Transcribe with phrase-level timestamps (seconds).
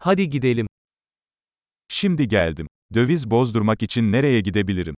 [0.00, 0.66] Hadi gidelim.
[1.88, 2.68] Şimdi geldim.
[2.94, 4.94] Döviz bozdurmak için nereye gidebilirim?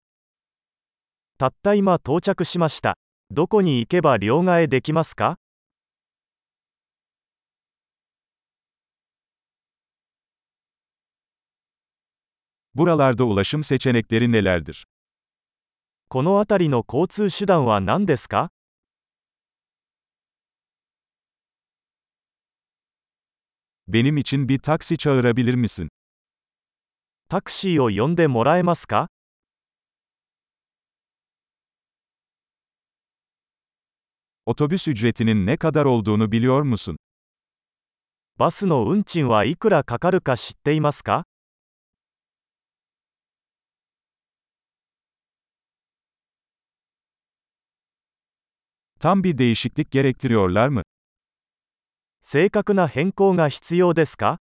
[1.39, 2.97] たった今到着しました。
[3.31, 5.39] どこに行けば両替できますか
[12.75, 14.85] Buralarda ulaşım seçenekleri nelerdir?
[16.11, 18.51] この辺りの交通手段は何ですか
[23.90, 25.90] Benim için bir taksi çağırabilir misin?
[27.28, 29.08] タクシーを呼んでもらえますか
[34.46, 36.98] Otobüs ücretinin ne kadar olduğunu biliyor musun?
[38.38, 41.24] バスの運賃はいくらかかるか知っていますか
[49.00, 50.82] Tam bir değişiklik gerektiriyorlar mı?
[52.23, 54.39] 正確な変更が必要ですか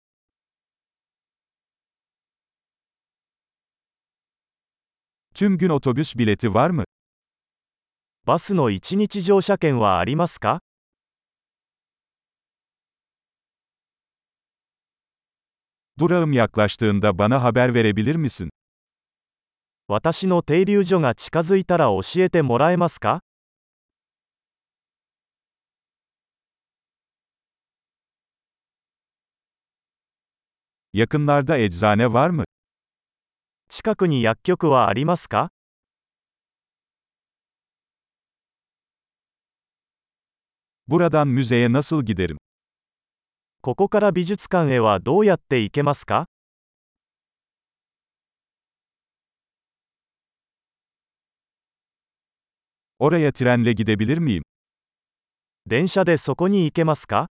[5.35, 6.85] Tüm gün otobüs bileti var mı?
[8.27, 10.61] バスの1日乗車券はありますか
[15.99, 18.51] Durağım yaklaştığında bana haber verebilir misin?
[19.89, 23.21] 私の停留所が近づいたら教えてもらえますか
[30.94, 32.44] Yakınlarda eczane var mı?
[33.70, 35.50] 近くに薬局はありますか
[40.88, 42.38] Buradan müzeye nasıl giderim?
[43.62, 46.28] ここから美術館へはどうやって行けますか
[53.00, 54.44] Oraya trenle gidebilir miyim?
[55.66, 57.28] 電車でそこに行けますか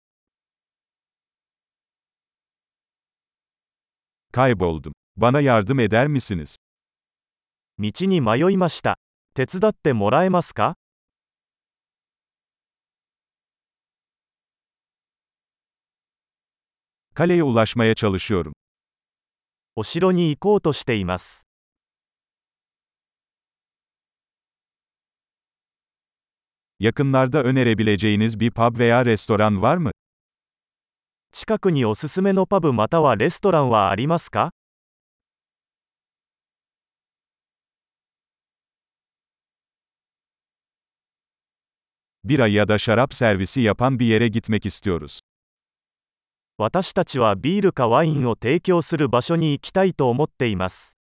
[4.32, 4.92] Kayboldum.
[5.16, 6.56] Bana yardım eder misiniz?
[7.78, 8.98] 道に迷いました。
[9.34, 10.74] 手伝ってもらえますか
[17.14, 18.52] Kaleye ulaşmaya çalışıyorum.
[19.76, 21.46] お城に行こうとしています。
[26.80, 29.90] Yakınlarda önerebileceğiniz bir pub veya restoran var mı?
[31.35, 34.51] 近くにおすすめのパブまたはレストランはありますか
[42.23, 45.19] Bira ya da şarap servisi yapan bir yere gitmek istiyoruz.
[46.59, 50.99] 私たちはビールかワインを提供する場所に行きたいと思っています。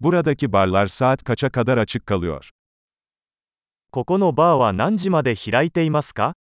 [0.00, 2.50] Buradaki barlar saat kaça kadar açık kalıyor?
[3.90, 6.34] ここのバーは何時まで開いていますか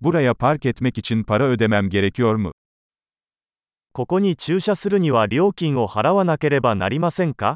[0.00, 2.50] Buraya park etmek için para ödemem gerekiyor mu?
[3.92, 7.54] ここに駐車するには料金を払わなければなりませんか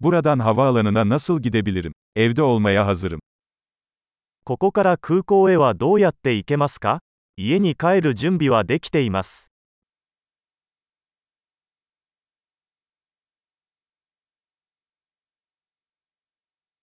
[0.00, 1.92] Buradan havaalanına nasıl gidebilirim?
[2.16, 3.20] Evde olmaya hazırım.
[4.44, 6.98] ここから空港へはどうやって行けますか？
[7.36, 9.51] 家に帰る準備はできています。